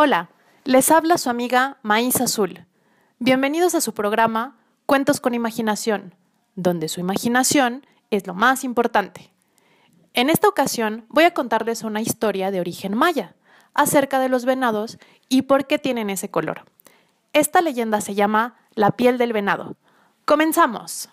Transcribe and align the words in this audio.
Hola, 0.00 0.30
les 0.62 0.92
habla 0.92 1.18
su 1.18 1.28
amiga 1.28 1.78
Maíz 1.82 2.20
Azul. 2.20 2.64
Bienvenidos 3.18 3.74
a 3.74 3.80
su 3.80 3.94
programa 3.94 4.56
Cuentos 4.86 5.18
con 5.18 5.34
Imaginación, 5.34 6.14
donde 6.54 6.88
su 6.88 7.00
imaginación 7.00 7.84
es 8.12 8.24
lo 8.28 8.32
más 8.32 8.62
importante. 8.62 9.32
En 10.14 10.30
esta 10.30 10.46
ocasión 10.46 11.04
voy 11.08 11.24
a 11.24 11.34
contarles 11.34 11.82
una 11.82 12.00
historia 12.00 12.52
de 12.52 12.60
origen 12.60 12.94
maya 12.94 13.34
acerca 13.74 14.20
de 14.20 14.28
los 14.28 14.44
venados 14.44 14.98
y 15.28 15.42
por 15.42 15.66
qué 15.66 15.80
tienen 15.80 16.10
ese 16.10 16.30
color. 16.30 16.62
Esta 17.32 17.60
leyenda 17.60 18.00
se 18.00 18.14
llama 18.14 18.54
La 18.76 18.92
piel 18.92 19.18
del 19.18 19.32
venado. 19.32 19.74
¡Comenzamos! 20.24 21.08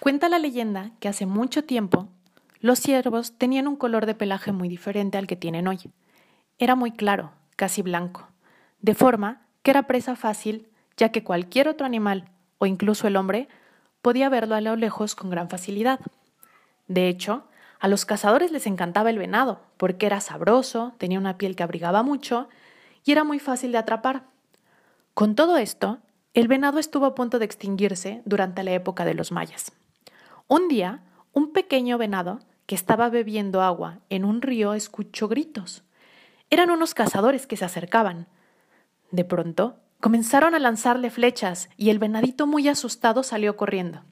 Cuenta 0.00 0.28
la 0.28 0.40
leyenda 0.40 0.90
que 0.98 1.06
hace 1.06 1.24
mucho 1.24 1.62
tiempo 1.62 2.08
los 2.58 2.80
ciervos 2.80 3.38
tenían 3.38 3.68
un 3.68 3.76
color 3.76 4.06
de 4.06 4.16
pelaje 4.16 4.50
muy 4.50 4.68
diferente 4.68 5.18
al 5.18 5.28
que 5.28 5.36
tienen 5.36 5.68
hoy. 5.68 5.78
Era 6.58 6.74
muy 6.74 6.92
claro, 6.92 7.32
casi 7.56 7.82
blanco, 7.82 8.28
de 8.80 8.94
forma 8.94 9.42
que 9.62 9.70
era 9.70 9.86
presa 9.86 10.16
fácil, 10.16 10.68
ya 10.96 11.10
que 11.10 11.24
cualquier 11.24 11.68
otro 11.68 11.86
animal, 11.86 12.28
o 12.58 12.66
incluso 12.66 13.06
el 13.06 13.16
hombre, 13.16 13.48
podía 14.02 14.28
verlo 14.28 14.54
a 14.54 14.60
lo 14.60 14.76
lejos 14.76 15.14
con 15.14 15.30
gran 15.30 15.48
facilidad. 15.48 16.00
De 16.88 17.08
hecho, 17.08 17.44
a 17.80 17.88
los 17.88 18.04
cazadores 18.04 18.52
les 18.52 18.66
encantaba 18.66 19.10
el 19.10 19.18
venado, 19.18 19.60
porque 19.76 20.06
era 20.06 20.20
sabroso, 20.20 20.94
tenía 20.98 21.18
una 21.18 21.38
piel 21.38 21.56
que 21.56 21.62
abrigaba 21.62 22.02
mucho 22.02 22.48
y 23.04 23.12
era 23.12 23.24
muy 23.24 23.38
fácil 23.38 23.72
de 23.72 23.78
atrapar. 23.78 24.24
Con 25.14 25.34
todo 25.34 25.56
esto, 25.56 25.98
el 26.34 26.48
venado 26.48 26.78
estuvo 26.78 27.06
a 27.06 27.14
punto 27.14 27.38
de 27.38 27.44
extinguirse 27.44 28.22
durante 28.24 28.62
la 28.62 28.72
época 28.72 29.04
de 29.04 29.14
los 29.14 29.32
mayas. 29.32 29.72
Un 30.48 30.68
día, 30.68 31.02
un 31.32 31.52
pequeño 31.52 31.98
venado 31.98 32.40
que 32.66 32.74
estaba 32.74 33.08
bebiendo 33.08 33.62
agua 33.62 33.98
en 34.10 34.24
un 34.24 34.42
río 34.42 34.74
escuchó 34.74 35.28
gritos. 35.28 35.82
Eran 36.52 36.70
unos 36.70 36.92
cazadores 36.92 37.46
que 37.46 37.56
se 37.56 37.64
acercaban. 37.64 38.26
De 39.10 39.24
pronto, 39.24 39.78
comenzaron 40.00 40.54
a 40.54 40.58
lanzarle 40.58 41.08
flechas 41.08 41.70
y 41.78 41.88
el 41.88 41.98
venadito 41.98 42.46
muy 42.46 42.68
asustado 42.68 43.22
salió 43.22 43.56
corriendo. 43.56 44.02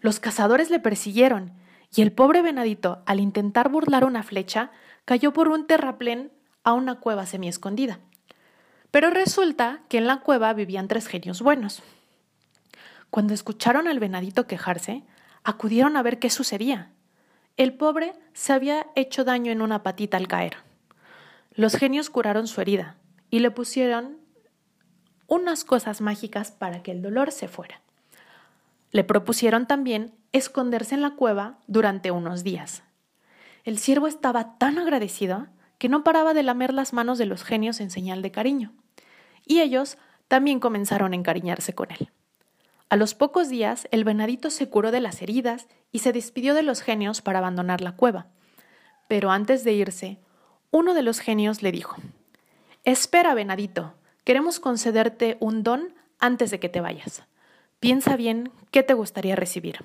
Los 0.00 0.18
cazadores 0.18 0.68
le 0.68 0.80
persiguieron 0.80 1.52
y 1.94 2.02
el 2.02 2.10
pobre 2.10 2.42
venadito, 2.42 3.04
al 3.06 3.20
intentar 3.20 3.68
burlar 3.68 4.04
una 4.04 4.24
flecha, 4.24 4.72
cayó 5.04 5.32
por 5.32 5.46
un 5.46 5.68
terraplén 5.68 6.32
a 6.64 6.72
una 6.72 6.98
cueva 6.98 7.24
semiescondida. 7.24 8.00
Pero 8.90 9.10
resulta 9.10 9.82
que 9.88 9.98
en 9.98 10.08
la 10.08 10.22
cueva 10.22 10.52
vivían 10.54 10.88
tres 10.88 11.06
genios 11.06 11.40
buenos. 11.40 11.84
Cuando 13.10 13.32
escucharon 13.32 13.86
al 13.86 14.00
venadito 14.00 14.48
quejarse, 14.48 15.04
acudieron 15.44 15.96
a 15.96 16.02
ver 16.02 16.18
qué 16.18 16.30
sucedía. 16.30 16.90
El 17.56 17.74
pobre 17.74 18.14
se 18.32 18.52
había 18.52 18.88
hecho 18.96 19.22
daño 19.22 19.52
en 19.52 19.62
una 19.62 19.84
patita 19.84 20.16
al 20.16 20.26
caer. 20.26 20.66
Los 21.56 21.74
genios 21.74 22.10
curaron 22.10 22.46
su 22.48 22.60
herida 22.60 22.98
y 23.30 23.38
le 23.38 23.50
pusieron 23.50 24.18
unas 25.26 25.64
cosas 25.64 26.02
mágicas 26.02 26.52
para 26.52 26.82
que 26.82 26.90
el 26.90 27.00
dolor 27.00 27.32
se 27.32 27.48
fuera. 27.48 27.80
Le 28.90 29.04
propusieron 29.04 29.66
también 29.66 30.12
esconderse 30.32 30.94
en 30.94 31.00
la 31.00 31.14
cueva 31.14 31.58
durante 31.66 32.10
unos 32.10 32.44
días. 32.44 32.82
El 33.64 33.78
siervo 33.78 34.06
estaba 34.06 34.58
tan 34.58 34.78
agradecido 34.78 35.46
que 35.78 35.88
no 35.88 36.04
paraba 36.04 36.34
de 36.34 36.42
lamer 36.42 36.74
las 36.74 36.92
manos 36.92 37.16
de 37.16 37.24
los 37.24 37.42
genios 37.42 37.80
en 37.80 37.90
señal 37.90 38.20
de 38.20 38.30
cariño, 38.30 38.74
y 39.46 39.60
ellos 39.60 39.96
también 40.28 40.60
comenzaron 40.60 41.14
a 41.14 41.16
encariñarse 41.16 41.74
con 41.74 41.90
él. 41.90 42.10
A 42.90 42.96
los 42.96 43.14
pocos 43.14 43.48
días, 43.48 43.88
el 43.92 44.04
venadito 44.04 44.50
se 44.50 44.68
curó 44.68 44.90
de 44.90 45.00
las 45.00 45.22
heridas 45.22 45.68
y 45.90 46.00
se 46.00 46.12
despidió 46.12 46.52
de 46.52 46.62
los 46.62 46.82
genios 46.82 47.22
para 47.22 47.38
abandonar 47.38 47.80
la 47.80 47.96
cueva. 47.96 48.26
Pero 49.08 49.30
antes 49.30 49.64
de 49.64 49.72
irse, 49.72 50.20
uno 50.70 50.94
de 50.94 51.02
los 51.02 51.20
genios 51.20 51.62
le 51.62 51.72
dijo, 51.72 51.96
Espera, 52.84 53.34
venadito, 53.34 53.94
queremos 54.24 54.60
concederte 54.60 55.36
un 55.40 55.62
don 55.62 55.94
antes 56.18 56.50
de 56.50 56.60
que 56.60 56.68
te 56.68 56.80
vayas. 56.80 57.24
Piensa 57.80 58.16
bien 58.16 58.50
qué 58.70 58.82
te 58.82 58.94
gustaría 58.94 59.36
recibir. 59.36 59.78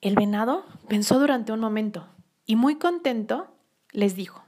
El 0.00 0.14
venado 0.14 0.64
pensó 0.88 1.18
durante 1.18 1.52
un 1.52 1.60
momento 1.60 2.08
y 2.46 2.56
muy 2.56 2.76
contento 2.76 3.54
les 3.92 4.16
dijo, 4.16 4.42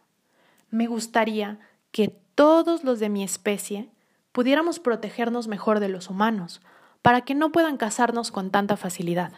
me 0.71 0.87
gustaría 0.87 1.59
que 1.91 2.09
todos 2.35 2.83
los 2.83 2.99
de 2.99 3.11
mi 3.11 3.23
especie 3.23 3.91
pudiéramos 4.33 4.81
protegernos 4.81 5.47
mejor 5.47 5.79
de 5.81 5.91
los 5.91 6.09
humanos, 6.09 6.63
para 7.03 7.21
que 7.21 7.35
no 7.35 7.53
puedan 7.53 7.77
cazarnos 7.77 8.31
con 8.31 8.51
tanta 8.51 8.77
facilidad. 8.77 9.33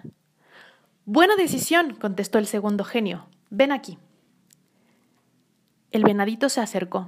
Buena 1.04 1.34
decisión, 1.36 1.94
contestó 1.94 2.38
el 2.38 2.46
segundo 2.46 2.84
genio. 2.84 3.26
Ven 3.50 3.72
aquí. 3.72 3.98
El 5.94 6.02
venadito 6.02 6.48
se 6.48 6.60
acercó, 6.60 7.06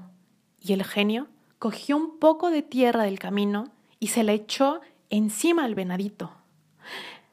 y 0.60 0.72
el 0.72 0.84
genio 0.84 1.26
cogió 1.58 1.96
un 1.96 2.20
poco 2.20 2.52
de 2.52 2.62
tierra 2.62 3.02
del 3.02 3.18
camino 3.18 3.72
y 3.98 4.06
se 4.06 4.22
la 4.22 4.30
echó 4.30 4.80
encima 5.10 5.64
al 5.64 5.74
venadito. 5.74 6.30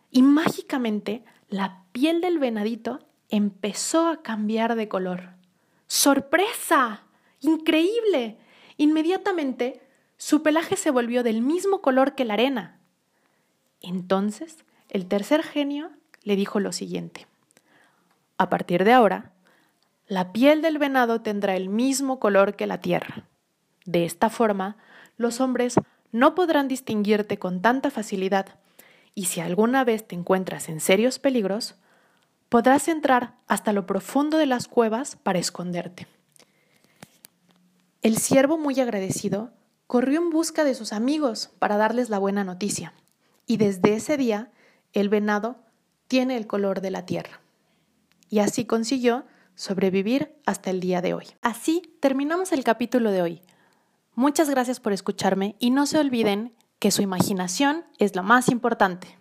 Y 0.10 0.24
mágicamente 0.24 1.24
la 1.50 1.84
piel 1.92 2.22
del 2.22 2.40
venadito 2.40 3.02
empezó 3.30 4.08
a 4.08 4.24
cambiar 4.24 4.76
de 4.76 4.88
color. 4.88 5.36
¡Sorpresa! 5.86 7.04
¡Increíble! 7.40 8.40
Inmediatamente 8.78 9.80
su 10.18 10.42
pelaje 10.42 10.76
se 10.76 10.90
volvió 10.90 11.22
del 11.22 11.44
mismo 11.44 11.84
color 11.84 12.16
que 12.16 12.26
la 12.26 12.34
arena. 12.34 12.80
Entonces 13.80 14.66
el 14.90 15.06
tercer 15.06 15.44
genio 15.44 15.92
le 16.24 16.36
dijo 16.36 16.60
lo 16.60 16.72
siguiente. 16.72 17.28
A 18.40 18.50
partir 18.50 18.84
de 18.86 18.94
ahora, 18.94 19.33
la 20.08 20.34
piel 20.34 20.62
del 20.62 20.78
venado 20.78 21.22
tendrá 21.22 21.56
el 21.56 21.70
mismo 21.70 22.20
color 22.20 22.56
que 22.56 22.68
la 22.68 22.80
tierra. 22.80 23.28
De 23.86 24.06
esta 24.06 24.30
forma, 24.30 24.78
los 25.18 25.40
hombres 25.42 25.76
no 26.12 26.36
podrán 26.36 26.68
distinguirte 26.68 27.40
con 27.40 27.62
tanta 27.62 27.90
facilidad 27.90 28.48
y 29.16 29.26
si 29.26 29.42
alguna 29.42 29.84
vez 29.84 30.08
te 30.08 30.16
encuentras 30.16 30.70
en 30.70 30.80
serios 30.80 31.20
peligros, 31.20 31.76
podrás 32.50 32.88
entrar 32.88 33.36
hasta 33.48 33.74
lo 33.74 33.86
profundo 33.86 34.38
de 34.38 34.46
las 34.46 34.68
cuevas 34.68 35.16
para 35.16 35.40
esconderte. 35.40 36.08
El 38.02 38.18
siervo, 38.18 38.58
muy 38.58 38.80
agradecido, 38.80 39.52
corrió 39.88 40.20
en 40.20 40.30
busca 40.30 40.64
de 40.64 40.76
sus 40.76 40.94
amigos 40.94 41.52
para 41.60 41.78
darles 41.78 42.10
la 42.10 42.20
buena 42.20 42.44
noticia, 42.44 42.94
y 43.46 43.58
desde 43.58 43.94
ese 43.94 44.18
día 44.18 44.52
el 44.94 45.10
venado 45.10 45.58
tiene 46.08 46.38
el 46.38 46.48
color 46.48 46.82
de 46.82 46.92
la 46.92 47.06
tierra. 47.06 47.40
Y 48.30 48.40
así 48.40 48.66
consiguió 48.66 49.26
sobrevivir 49.56 50.36
hasta 50.46 50.70
el 50.70 50.80
día 50.80 51.02
de 51.02 51.14
hoy. 51.14 51.26
Así 51.42 51.82
terminamos 52.00 52.52
el 52.52 52.64
capítulo 52.64 53.12
de 53.12 53.22
hoy. 53.22 53.42
Muchas 54.16 54.50
gracias 54.50 54.80
por 54.80 54.94
escucharme 54.94 55.56
y 55.60 55.72
no 55.72 55.86
se 55.86 56.00
olviden 56.00 56.54
que 56.80 56.92
su 56.92 57.02
imaginación 57.02 57.86
es 57.98 58.16
lo 58.16 58.24
más 58.24 58.50
importante. 58.50 59.18